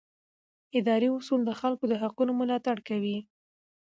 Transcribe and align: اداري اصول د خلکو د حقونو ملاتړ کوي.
اداري 0.79 1.07
اصول 1.17 1.41
د 1.45 1.51
خلکو 1.61 1.83
د 1.87 1.93
حقونو 2.01 2.31
ملاتړ 2.41 2.77
کوي. 2.89 3.17